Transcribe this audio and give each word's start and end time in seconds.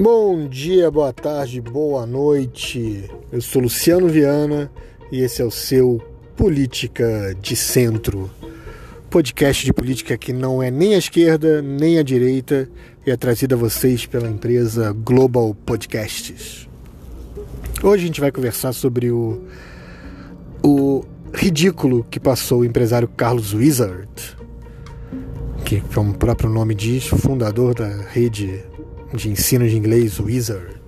Bom 0.00 0.46
dia, 0.46 0.92
boa 0.92 1.12
tarde, 1.12 1.60
boa 1.60 2.06
noite. 2.06 3.10
Eu 3.32 3.40
sou 3.40 3.62
Luciano 3.62 4.06
Viana 4.06 4.70
e 5.10 5.22
esse 5.22 5.42
é 5.42 5.44
o 5.44 5.50
seu 5.50 6.00
Política 6.36 7.34
de 7.42 7.56
Centro. 7.56 8.30
Podcast 9.10 9.64
de 9.64 9.72
política 9.72 10.16
que 10.16 10.32
não 10.32 10.62
é 10.62 10.70
nem 10.70 10.94
a 10.94 10.98
esquerda 10.98 11.60
nem 11.60 11.98
a 11.98 12.04
direita 12.04 12.70
e 13.04 13.10
é 13.10 13.16
trazido 13.16 13.56
a 13.56 13.58
vocês 13.58 14.06
pela 14.06 14.30
empresa 14.30 14.92
Global 14.92 15.52
Podcasts. 15.66 16.68
Hoje 17.82 18.04
a 18.04 18.06
gente 18.06 18.20
vai 18.20 18.30
conversar 18.30 18.72
sobre 18.74 19.10
o, 19.10 19.42
o 20.62 21.04
ridículo 21.34 22.06
que 22.08 22.20
passou 22.20 22.60
o 22.60 22.64
empresário 22.64 23.08
Carlos 23.08 23.52
Wizard, 23.52 24.08
que, 25.64 25.80
como 25.92 26.12
o 26.12 26.16
próprio 26.16 26.48
nome 26.48 26.72
diz, 26.72 27.08
fundador 27.08 27.74
da 27.74 27.88
rede 28.12 28.62
de 29.14 29.30
ensino 29.30 29.68
de 29.68 29.76
inglês 29.76 30.18
Wizard, 30.20 30.80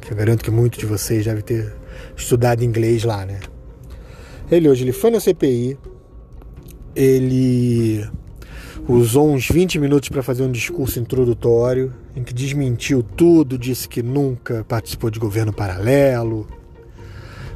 que 0.00 0.12
eu 0.12 0.16
garanto 0.16 0.44
que 0.44 0.50
muitos 0.50 0.78
de 0.78 0.86
vocês 0.86 1.24
devem 1.24 1.42
ter 1.42 1.74
estudado 2.16 2.62
inglês 2.62 3.04
lá, 3.04 3.24
né? 3.24 3.40
Ele 4.50 4.68
hoje 4.68 4.84
ele 4.84 4.92
foi 4.92 5.10
na 5.10 5.20
CPI, 5.20 5.78
ele 6.94 8.06
usou 8.88 9.30
uns 9.30 9.48
20 9.48 9.78
minutos 9.78 10.08
para 10.08 10.22
fazer 10.22 10.42
um 10.42 10.50
discurso 10.50 10.98
introdutório 10.98 11.92
em 12.16 12.22
que 12.22 12.32
desmentiu 12.32 13.02
tudo, 13.02 13.58
disse 13.58 13.88
que 13.88 14.02
nunca 14.02 14.64
participou 14.66 15.10
de 15.10 15.18
governo 15.18 15.52
paralelo, 15.52 16.46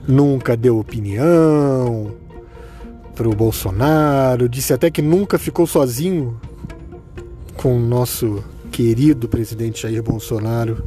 nunca 0.06 0.56
deu 0.56 0.78
opinião 0.78 2.14
para 3.14 3.28
o 3.28 3.34
Bolsonaro, 3.34 4.48
disse 4.48 4.72
até 4.72 4.90
que 4.90 5.02
nunca 5.02 5.38
ficou 5.38 5.66
sozinho 5.66 6.38
com 7.56 7.76
o 7.76 7.80
nosso 7.80 8.42
querido 8.72 9.28
presidente 9.28 9.82
Jair 9.82 10.02
Bolsonaro 10.02 10.82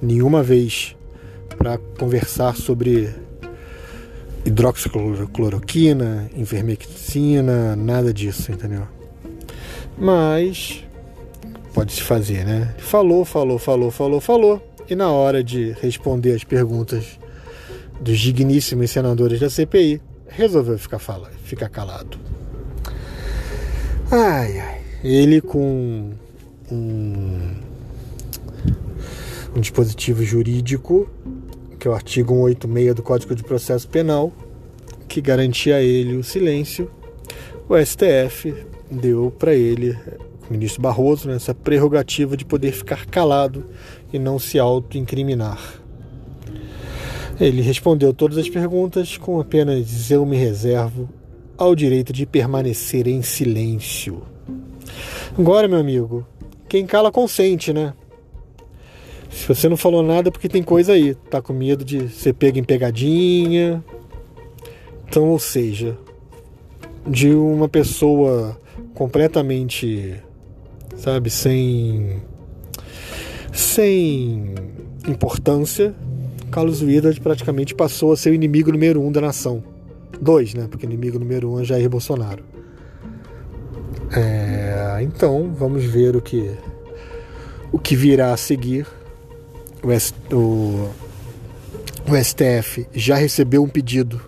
nenhuma 0.00 0.42
vez 0.42 0.94
para 1.56 1.78
conversar 1.98 2.54
sobre 2.54 3.08
hidroxicloroquina, 4.44 6.30
enfermectina, 6.36 7.74
nada 7.74 8.12
disso, 8.12 8.52
entendeu? 8.52 8.86
Mas 9.96 10.84
pode 11.72 11.92
se 11.92 12.02
fazer, 12.02 12.44
né? 12.44 12.74
Falou, 12.78 13.24
falou, 13.24 13.58
falou, 13.58 13.90
falou, 13.90 14.20
falou, 14.20 14.74
e 14.88 14.94
na 14.94 15.10
hora 15.10 15.42
de 15.42 15.72
responder 15.80 16.34
as 16.34 16.44
perguntas 16.44 17.18
dos 17.98 18.18
digníssimos 18.18 18.90
senadores 18.90 19.40
da 19.40 19.48
CPI, 19.48 20.02
resolveu 20.28 20.78
ficar, 20.78 20.98
fala, 20.98 21.30
ficar 21.44 21.70
calado. 21.70 22.18
Ai, 24.10 24.58
ai. 24.58 24.80
Ele 25.02 25.40
com 25.40 26.12
um, 26.70 27.50
um 29.56 29.60
dispositivo 29.60 30.22
jurídico, 30.22 31.08
que 31.78 31.86
é 31.86 31.90
o 31.90 31.94
artigo 31.94 32.34
186 32.34 32.94
do 32.94 33.02
Código 33.02 33.34
de 33.34 33.42
Processo 33.42 33.88
Penal, 33.88 34.32
que 35.08 35.20
garantia 35.20 35.76
a 35.76 35.82
ele 35.82 36.16
o 36.16 36.24
silêncio, 36.24 36.90
o 37.68 37.76
STF 37.76 38.54
deu 38.90 39.30
para 39.30 39.54
ele, 39.54 39.96
o 40.48 40.52
ministro 40.52 40.82
Barroso, 40.82 41.28
né, 41.28 41.36
essa 41.36 41.54
prerrogativa 41.54 42.36
de 42.36 42.44
poder 42.44 42.72
ficar 42.72 43.06
calado 43.06 43.64
e 44.12 44.18
não 44.18 44.38
se 44.38 44.58
auto-incriminar. 44.58 45.80
Ele 47.40 47.62
respondeu 47.62 48.12
todas 48.12 48.38
as 48.38 48.48
perguntas 48.48 49.16
com 49.16 49.40
apenas 49.40 50.10
eu 50.10 50.24
me 50.24 50.36
reservo 50.36 51.08
ao 51.56 51.74
direito 51.74 52.12
de 52.12 52.26
permanecer 52.26 53.06
em 53.08 53.22
silêncio. 53.22 54.22
Agora, 55.36 55.66
meu 55.66 55.78
amigo, 55.78 56.26
quem 56.74 56.86
cala 56.86 57.12
consente, 57.12 57.72
né? 57.72 57.94
Se 59.30 59.46
você 59.46 59.68
não 59.68 59.76
falou 59.76 60.02
nada, 60.02 60.28
é 60.28 60.32
porque 60.32 60.48
tem 60.48 60.60
coisa 60.60 60.94
aí. 60.94 61.14
Tá 61.14 61.40
com 61.40 61.52
medo 61.52 61.84
de 61.84 62.08
ser 62.08 62.32
pego 62.32 62.58
em 62.58 62.64
pegadinha. 62.64 63.84
Então, 65.06 65.28
ou 65.28 65.38
seja, 65.38 65.96
de 67.06 67.32
uma 67.32 67.68
pessoa 67.68 68.60
completamente, 68.92 70.20
sabe, 70.96 71.30
sem 71.30 72.20
sem 73.52 74.56
importância, 75.06 75.94
Carlos 76.50 76.82
Wilders 76.82 77.20
praticamente 77.20 77.72
passou 77.72 78.10
a 78.10 78.16
ser 78.16 78.30
o 78.30 78.34
inimigo 78.34 78.72
número 78.72 79.00
um 79.00 79.12
da 79.12 79.20
nação. 79.20 79.62
Dois, 80.20 80.54
né? 80.54 80.66
Porque 80.68 80.86
inimigo 80.86 81.20
número 81.20 81.52
um 81.52 81.60
é 81.60 81.64
Jair 81.64 81.88
Bolsonaro. 81.88 82.42
É, 84.16 84.98
então, 85.02 85.52
vamos 85.56 85.84
ver 85.84 86.14
o 86.14 86.20
que, 86.20 86.50
o 87.74 87.78
que 87.80 87.96
virá 87.96 88.32
a 88.32 88.36
seguir. 88.36 88.86
O, 89.82 90.36
o, 90.36 90.90
o 92.08 92.24
STF 92.24 92.86
já 92.94 93.16
recebeu 93.16 93.64
um 93.64 93.68
pedido 93.68 94.20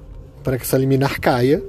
para 0.42 0.58
que 0.58 0.64
essa 0.64 0.76
liminar 0.76 1.20
caia. 1.20 1.62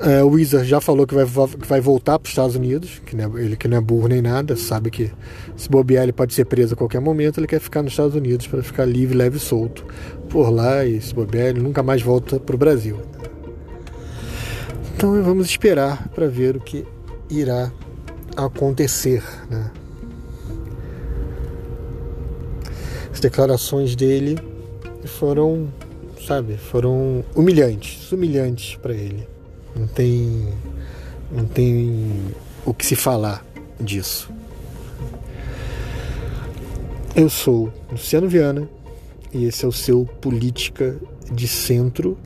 É, 0.00 0.22
o 0.22 0.28
Wizard 0.28 0.68
já 0.68 0.78
falou 0.78 1.06
que 1.06 1.14
vai, 1.14 1.24
que 1.24 1.66
vai 1.66 1.80
voltar 1.80 2.18
para 2.18 2.26
os 2.26 2.30
Estados 2.30 2.56
Unidos, 2.56 3.00
que 3.06 3.16
é, 3.16 3.24
ele 3.42 3.56
que 3.56 3.68
não 3.68 3.78
é 3.78 3.80
burro 3.80 4.08
nem 4.08 4.20
nada, 4.20 4.54
sabe 4.54 4.90
que 4.90 5.10
se 5.56 5.68
bobear 5.68 6.02
ele 6.02 6.12
pode 6.12 6.34
ser 6.34 6.44
preso 6.44 6.74
a 6.74 6.76
qualquer 6.76 7.00
momento, 7.00 7.40
ele 7.40 7.46
quer 7.46 7.60
ficar 7.60 7.82
nos 7.82 7.92
Estados 7.92 8.14
Unidos 8.14 8.46
para 8.46 8.62
ficar 8.62 8.84
livre, 8.84 9.16
leve 9.16 9.38
e 9.38 9.40
solto 9.40 9.84
por 10.28 10.50
lá 10.50 10.84
e 10.84 11.00
se 11.00 11.14
bobear 11.14 11.48
ele 11.48 11.60
nunca 11.60 11.82
mais 11.82 12.02
volta 12.02 12.38
para 12.38 12.54
o 12.54 12.58
Brasil. 12.58 12.98
Então 14.94 15.22
vamos 15.22 15.48
esperar 15.48 16.08
para 16.08 16.26
ver 16.28 16.56
o 16.56 16.60
que 16.60 16.84
irá 17.30 17.72
acontecer. 18.36 19.22
Né? 19.50 19.70
As 23.12 23.20
declarações 23.20 23.96
dele 23.96 24.38
foram, 25.04 25.68
sabe, 26.26 26.56
foram 26.56 27.24
humilhantes, 27.34 28.10
humilhantes 28.12 28.76
para 28.76 28.94
ele. 28.94 29.26
Não 29.74 29.86
tem, 29.86 30.48
não 31.30 31.44
tem 31.44 32.34
o 32.64 32.72
que 32.72 32.84
se 32.86 32.96
falar 32.96 33.44
disso. 33.80 34.30
Eu 37.14 37.28
sou 37.28 37.72
Luciano 37.90 38.28
Viana 38.28 38.68
e 39.32 39.44
esse 39.44 39.64
é 39.64 39.68
o 39.68 39.72
seu 39.72 40.04
Política 40.20 40.96
de 41.32 41.46
Centro 41.48 42.16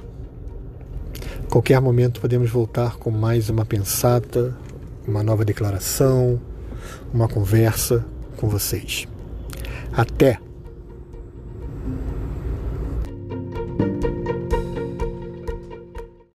Qualquer 1.54 1.80
momento 1.80 2.20
podemos 2.20 2.50
voltar 2.50 2.96
com 2.96 3.12
mais 3.12 3.48
uma 3.48 3.64
pensata, 3.64 4.56
uma 5.06 5.22
nova 5.22 5.44
declaração, 5.44 6.40
uma 7.12 7.28
conversa 7.28 8.04
com 8.36 8.48
vocês. 8.48 9.06
Até! 9.92 10.40
Thank 13.76 14.04
you 14.04 14.13